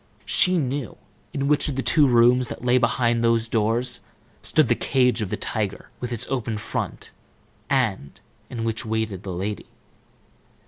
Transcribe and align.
She 0.25 0.57
knew 0.57 0.97
in 1.31 1.47
which 1.47 1.69
of 1.69 1.75
the 1.75 1.83
two 1.83 2.07
rooms, 2.07 2.47
that 2.47 2.65
lay 2.65 2.79
behind 2.79 3.23
those 3.23 3.47
doors, 3.47 3.99
stood 4.41 4.67
the 4.67 4.73
cage 4.73 5.21
of 5.21 5.29
the 5.29 5.37
tiger, 5.37 5.91
with 5.99 6.11
its 6.11 6.25
open 6.27 6.57
front, 6.57 7.11
and 7.69 8.19
in 8.49 8.63
which 8.63 8.83
waited 8.83 9.21
the 9.21 9.31
lady. 9.31 9.67